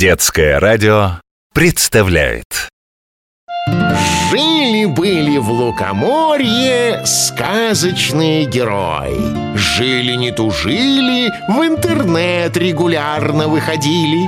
Детское 0.00 0.58
радио 0.58 1.20
представляет. 1.52 2.70
Жили-были 4.30 5.36
в 5.36 5.50
Лукоморье 5.50 7.02
сказочные 7.04 8.46
герои. 8.46 9.58
Жили 9.58 10.14
не 10.14 10.30
тужили, 10.32 11.28
в 11.48 11.62
интернет 11.66 12.56
регулярно 12.56 13.46
выходили. 13.46 14.26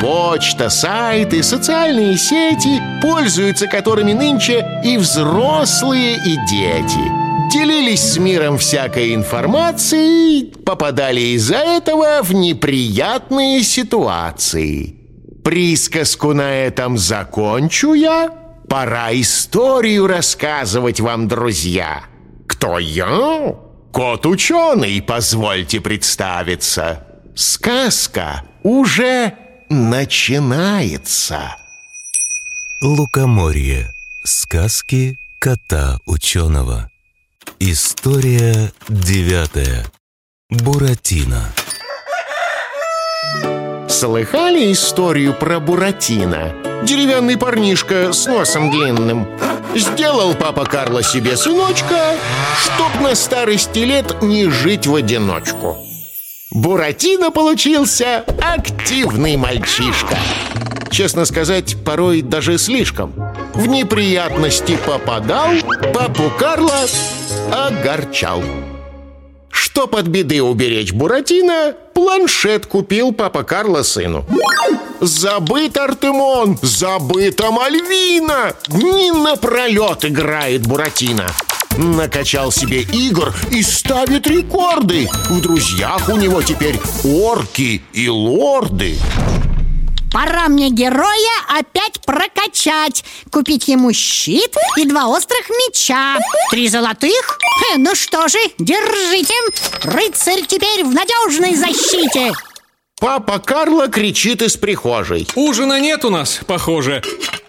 Почта, 0.00 0.70
сайты, 0.70 1.42
социальные 1.42 2.16
сети, 2.16 2.80
пользуются 3.02 3.66
которыми 3.66 4.14
нынче 4.14 4.64
и 4.82 4.96
взрослые, 4.96 6.16
и 6.16 6.38
дети. 6.48 7.52
Делились 7.52 8.14
с 8.14 8.16
миром 8.16 8.56
всякой 8.56 9.14
информацией, 9.14 10.46
попадали 10.64 11.20
из-за 11.36 11.58
этого 11.58 12.22
в 12.22 12.32
неприятные 12.32 13.62
ситуации 13.62 14.99
Присказку 15.44 16.34
на 16.34 16.66
этом 16.66 16.98
закончу 16.98 17.94
я 17.94 18.30
Пора 18.68 19.12
историю 19.12 20.06
рассказывать 20.06 21.00
вам, 21.00 21.28
друзья 21.28 22.04
Кто 22.46 22.78
я? 22.78 23.54
Кот-ученый, 23.92 25.02
позвольте 25.02 25.80
представиться 25.80 27.06
Сказка 27.34 28.44
уже 28.62 29.34
начинается 29.68 31.56
Лукоморье. 32.82 33.92
Сказки 34.24 35.18
кота 35.38 35.98
ученого. 36.06 36.90
История 37.58 38.72
девятая. 38.88 39.84
Буратино. 40.48 41.52
Слыхали 44.00 44.72
историю 44.72 45.34
про 45.34 45.60
Буратино? 45.60 46.54
Деревянный 46.84 47.36
парнишка 47.36 48.14
с 48.14 48.24
носом 48.24 48.70
длинным. 48.70 49.28
Сделал 49.74 50.32
папа 50.32 50.64
Карло 50.64 51.02
себе 51.02 51.36
сыночка 51.36 52.16
Чтоб 52.62 53.02
на 53.02 53.14
старости 53.14 53.80
лет 53.80 54.22
не 54.22 54.48
жить 54.48 54.86
в 54.86 54.94
одиночку. 54.94 55.76
Буратино 56.50 57.30
получился 57.30 58.24
активный 58.40 59.36
мальчишка. 59.36 60.16
Честно 60.90 61.26
сказать, 61.26 61.76
порой 61.84 62.22
даже 62.22 62.56
слишком. 62.56 63.12
В 63.52 63.66
неприятности 63.66 64.78
попадал, 64.86 65.50
папу 65.92 66.32
Карла 66.38 66.86
огорчал 67.52 68.42
Чтоб 69.72 69.94
от 69.94 70.08
беды 70.08 70.42
уберечь 70.42 70.92
Буратино, 70.92 71.74
планшет 71.94 72.66
купил 72.66 73.12
папа 73.12 73.44
Карло 73.44 73.82
сыну. 73.82 74.26
Забыт 75.00 75.78
Артемон, 75.78 76.58
забыта 76.60 77.52
Мальвина! 77.52 78.52
Дни 78.66 79.12
напролет 79.12 80.04
играет 80.04 80.66
Буратино. 80.66 81.28
Накачал 81.76 82.50
себе 82.50 82.82
игр 82.82 83.32
и 83.52 83.62
ставит 83.62 84.26
рекорды. 84.26 85.08
В 85.28 85.40
друзьях 85.40 86.08
у 86.08 86.16
него 86.16 86.42
теперь 86.42 86.78
орки 87.04 87.80
и 87.92 88.08
лорды. 88.08 88.98
Пора 90.12 90.48
мне 90.48 90.70
героя 90.70 91.30
опять 91.48 92.00
прокачать. 92.04 93.04
Купить 93.30 93.68
ему 93.68 93.92
щит 93.92 94.54
и 94.76 94.84
два 94.84 95.06
острых 95.06 95.48
меча. 95.50 96.18
Три 96.50 96.68
золотых? 96.68 97.38
Э, 97.72 97.76
Ну 97.78 97.94
что 97.94 98.26
же, 98.28 98.38
держите. 98.58 99.34
Рыцарь 99.84 100.42
теперь 100.46 100.84
в 100.84 100.92
надежной 100.92 101.54
защите. 101.54 102.32
Папа 102.98 103.38
Карло 103.38 103.88
кричит 103.88 104.42
из 104.42 104.56
прихожей. 104.56 105.26
Ужина 105.34 105.80
нет 105.80 106.04
у 106.04 106.10
нас, 106.10 106.40
похоже. 106.46 107.02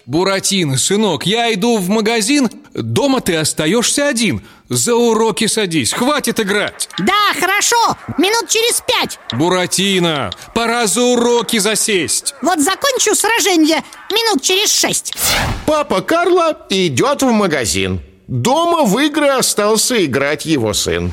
Буратино, 0.06 0.78
сынок, 0.78 1.26
я 1.26 1.54
иду 1.54 1.78
в 1.78 1.90
магазин 1.90 2.50
Дома 2.74 3.22
ты 3.22 3.36
остаешься 3.36 4.08
один. 4.08 4.42
За 4.70 4.96
уроки 4.96 5.48
садись, 5.48 5.92
хватит 5.92 6.40
играть. 6.40 6.88
Да, 6.98 7.34
хорошо, 7.40 7.98
минут 8.18 8.48
через 8.50 8.82
пять. 8.82 9.20
Буратино, 9.34 10.32
пора 10.56 10.88
за 10.88 11.02
уроки 11.02 11.58
засесть. 11.60 12.34
Вот 12.42 12.60
закончу 12.60 13.14
сражение 13.16 13.84
минут 14.12 14.42
через 14.42 14.74
шесть. 14.74 15.14
Папа 15.66 16.02
Карло 16.02 16.58
идет 16.70 17.22
в 17.22 17.32
магазин. 17.32 18.02
Дома 18.32 18.84
в 18.84 18.98
игры 19.00 19.28
остался 19.28 20.06
играть 20.06 20.46
его 20.46 20.72
сын. 20.72 21.12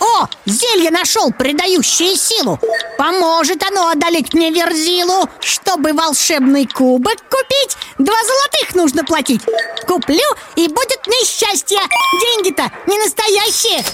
О, 0.00 0.26
зелье 0.46 0.90
нашел, 0.90 1.30
придающее 1.30 2.16
силу. 2.16 2.58
Поможет 2.96 3.62
оно 3.62 3.90
одолеть 3.90 4.32
мне 4.32 4.50
Верзилу. 4.50 5.28
Чтобы 5.40 5.92
волшебный 5.92 6.66
кубок 6.66 7.16
купить 7.28 7.76
Два 7.98 8.16
золотых 8.16 8.74
нужно 8.74 9.04
платить. 9.04 9.42
Куплю 9.86 10.24
и 10.56 10.66
будет 10.68 11.06
мне 11.06 11.22
счастье 11.26 11.80
Деньги-то 12.18 12.70
не 12.86 12.96
настоящие. 12.96 13.84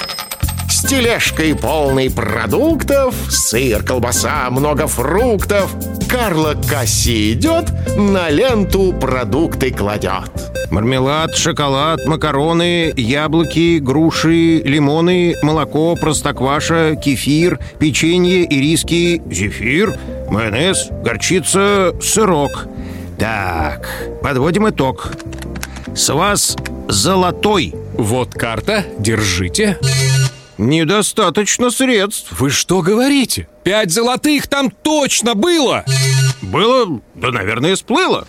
С 0.70 0.86
тележкой 0.86 1.56
полной 1.56 2.09
продуктов 2.09 3.16
Сыр, 3.28 3.82
колбаса, 3.82 4.48
много 4.48 4.86
фруктов. 4.86 5.72
Карло 6.09 6.54
к 6.54 6.69
кассе 6.69 7.32
идет 7.32 7.64
На 8.00 8.31
ленту 8.31 8.94
продукты 8.94 9.71
кладет 9.71 10.31
Мармелад, 10.71 11.37
шоколад, 11.37 12.00
макароны, 12.06 12.94
яблоки, 12.97 13.78
груши, 13.78 14.62
лимоны, 14.65 15.34
молоко, 15.43 15.94
простокваша, 15.97 16.97
кефир, 16.97 17.60
печенье, 17.78 18.47
ириски, 18.47 19.21
зефир, 19.31 19.99
майонез, 20.31 20.89
горчица, 21.05 21.94
сырок. 22.00 22.69
Так, 23.19 23.87
подводим 24.22 24.71
итог. 24.71 25.12
С 25.94 26.09
вас 26.09 26.56
золотой. 26.89 27.75
Вот 27.99 28.33
карта, 28.33 28.87
держите 28.99 29.78
Недостаточно 30.56 31.71
средств. 31.71 32.39
Вы 32.39 32.49
что 32.49 32.81
говорите? 32.81 33.47
Пять 33.62 33.91
золотых 33.91 34.47
там 34.47 34.71
точно 34.71 35.34
было 35.34 35.84
Было, 36.50 37.00
да, 37.15 37.31
наверное, 37.31 37.77
сплыло. 37.77 38.27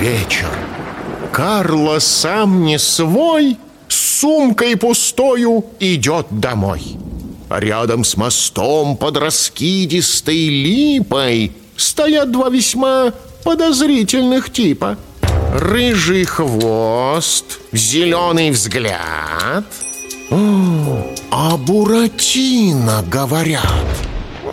Вечер. 0.00 0.48
Карло 1.32 2.00
сам 2.00 2.64
не 2.64 2.78
свой 2.78 3.56
С 3.86 4.20
сумкой 4.20 4.76
пустою 4.76 5.64
идет 5.78 6.26
домой. 6.30 6.82
Рядом 7.50 8.02
с 8.02 8.16
мостом 8.16 8.96
под 8.96 9.16
раскидистой 9.16 10.48
липой 10.48 11.52
Стоят 11.76 12.32
два 12.32 12.48
весьма 12.48 13.12
подозрительных 13.44 14.50
типа. 14.50 14.96
Рыжий 15.54 16.24
хвост, 16.24 17.60
зеленый 17.72 18.50
взгляд. 18.50 19.64
О, 20.30 21.06
А 21.30 21.56
Буратино 21.56 23.04
говорят 23.06 24.07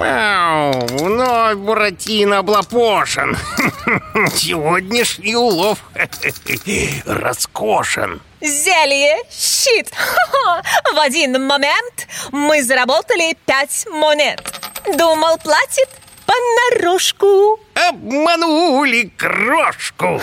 Вау, 0.05 0.85
вновь 0.87 1.57
Буратино 1.57 2.39
облапошен. 2.39 3.35
Сегодняшний 4.35 5.35
улов. 5.35 5.79
Роскошен. 7.05 8.21
Зелье, 8.41 9.17
щит. 9.31 9.91
В 10.93 10.99
один 10.99 11.43
момент 11.47 12.07
мы 12.31 12.63
заработали 12.63 13.35
пять 13.45 13.87
монет. 13.89 14.41
Думал, 14.95 15.37
платит 15.39 15.89
понарошку. 16.27 17.59
Обманули 17.73 19.11
крошку. 19.17 20.21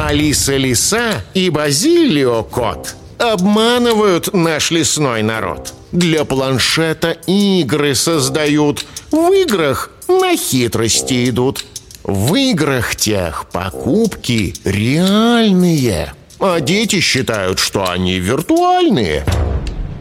Алиса 0.00 0.56
Лиса 0.56 1.22
и 1.34 1.48
Базилио 1.50 2.42
Кот 2.42 2.96
обманывают 3.18 4.32
наш 4.32 4.70
лесной 4.70 5.22
народ. 5.22 5.74
Для 5.92 6.24
планшета 6.24 7.12
игры 7.26 7.94
создают, 7.94 8.86
в 9.10 9.32
играх 9.32 9.90
на 10.08 10.36
хитрости 10.36 11.28
идут. 11.28 11.64
В 12.04 12.34
играх 12.34 12.96
тех 12.96 13.46
покупки 13.52 14.54
реальные, 14.64 16.14
а 16.38 16.60
дети 16.60 17.00
считают, 17.00 17.58
что 17.58 17.90
они 17.90 18.18
виртуальные. 18.18 19.24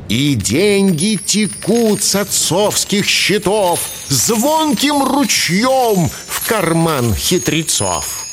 И 0.07 0.33
деньги 0.33 1.19
текут 1.24 2.01
с 2.01 2.15
отцовских 2.15 3.06
счетов 3.06 3.80
Звонким 4.07 5.03
ручьем 5.03 6.09
в 6.27 6.47
карман 6.47 7.13
хитрецов 7.13 8.28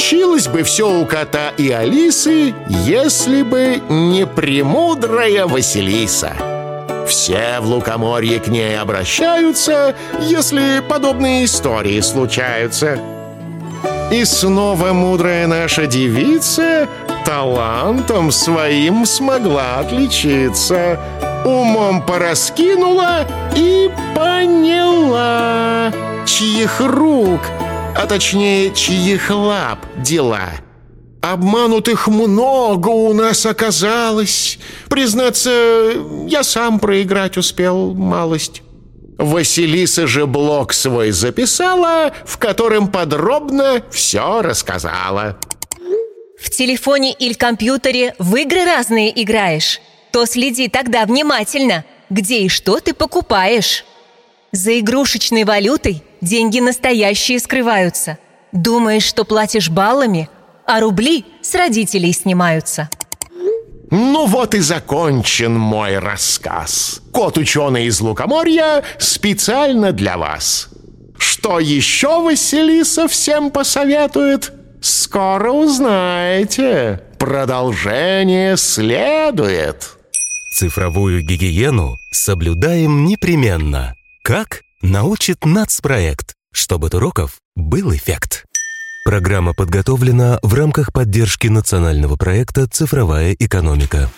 Получилось 0.00 0.48
бы 0.48 0.62
все 0.62 0.90
у 0.90 1.04
кота 1.04 1.50
и 1.58 1.70
Алисы, 1.70 2.54
если 2.86 3.42
бы 3.42 3.82
не 3.90 4.26
премудрая 4.26 5.46
Василиса. 5.46 6.32
Все 7.06 7.58
в 7.60 7.66
Лукоморье 7.66 8.40
к 8.40 8.46
ней 8.46 8.78
обращаются, 8.78 9.94
если 10.22 10.82
подобные 10.88 11.44
истории 11.44 12.00
случаются. 12.00 12.98
И 14.10 14.24
снова 14.24 14.94
мудрая 14.94 15.46
наша 15.46 15.86
девица 15.86 16.88
талантом 17.26 18.32
своим 18.32 19.04
смогла 19.04 19.80
отличиться. 19.80 20.98
Умом 21.44 22.00
пораскинула 22.06 23.26
и 23.54 23.90
поняла, 24.16 25.92
чьих 26.24 26.80
рук, 26.80 27.40
а 27.96 28.06
точнее, 28.06 28.74
чьих 28.74 29.30
лап 29.30 29.86
дела. 29.96 30.50
Обманутых 31.22 32.08
много 32.08 32.88
у 32.88 33.12
нас 33.12 33.44
оказалось. 33.44 34.58
Признаться, 34.88 35.92
я 36.26 36.42
сам 36.42 36.80
проиграть 36.80 37.36
успел 37.36 37.92
малость. 37.94 38.62
Василиса 39.18 40.06
же 40.06 40.26
блог 40.26 40.72
свой 40.72 41.10
записала, 41.10 42.12
в 42.24 42.38
котором 42.38 42.88
подробно 42.88 43.82
все 43.90 44.40
рассказала. 44.40 45.38
В 46.40 46.48
телефоне 46.48 47.12
или 47.12 47.34
компьютере 47.34 48.14
в 48.18 48.34
игры 48.36 48.64
разные 48.64 49.22
играешь? 49.22 49.80
То 50.10 50.24
следи 50.24 50.68
тогда 50.68 51.04
внимательно, 51.04 51.84
где 52.08 52.40
и 52.40 52.48
что 52.48 52.80
ты 52.80 52.94
покупаешь. 52.94 53.84
За 54.52 54.78
игрушечной 54.78 55.44
валютой 55.44 56.02
деньги 56.20 56.60
настоящие 56.60 57.38
скрываются. 57.38 58.18
Думаешь, 58.52 59.04
что 59.04 59.24
платишь 59.24 59.70
баллами, 59.70 60.28
а 60.66 60.80
рубли 60.80 61.24
с 61.40 61.54
родителей 61.54 62.12
снимаются. 62.12 62.88
Ну 63.90 64.26
вот 64.26 64.54
и 64.54 64.60
закончен 64.60 65.56
мой 65.56 65.98
рассказ. 65.98 67.02
Кот-ученый 67.12 67.86
из 67.86 68.00
Лукоморья 68.00 68.84
специально 68.98 69.92
для 69.92 70.16
вас. 70.16 70.68
Что 71.18 71.58
еще 71.58 72.22
Василиса 72.22 73.08
всем 73.08 73.50
посоветует? 73.50 74.52
Скоро 74.80 75.50
узнаете. 75.50 77.02
Продолжение 77.18 78.56
следует. 78.56 79.96
Цифровую 80.54 81.22
гигиену 81.22 81.98
соблюдаем 82.10 83.04
непременно. 83.04 83.94
Как? 84.22 84.60
Научит 84.82 85.44
нацпроект, 85.44 86.34
чтобы 86.52 86.88
от 86.88 86.94
уроков 86.94 87.40
был 87.56 87.94
эффект. 87.94 88.44
Программа 89.04 89.54
подготовлена 89.54 90.38
в 90.42 90.52
рамках 90.54 90.92
поддержки 90.92 91.48
национального 91.48 92.16
проекта 92.16 92.66
«Цифровая 92.66 93.32
экономика». 93.38 94.10